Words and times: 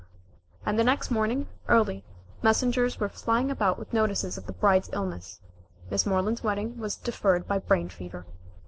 And 0.65 0.79
the 0.79 0.83
next 0.83 1.11
morning, 1.11 1.47
early, 1.67 2.03
messengers 2.41 2.99
were 2.99 3.07
flying 3.07 3.51
about 3.51 3.77
with 3.77 3.93
notices 3.93 4.35
of 4.35 4.47
the 4.47 4.51
bride's 4.51 4.89
illness. 4.91 5.41
Miss 5.91 6.07
Moreland's 6.07 6.43
wedding 6.43 6.79
was 6.79 6.95
deferred 6.95 7.47
by 7.47 7.59
brain 7.59 7.87
fever. 7.87 8.25